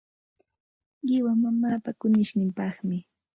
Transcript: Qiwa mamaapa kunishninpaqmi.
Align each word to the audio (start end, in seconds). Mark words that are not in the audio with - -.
Qiwa 1.07 1.33
mamaapa 1.41 1.91
kunishninpaqmi. 1.99 2.97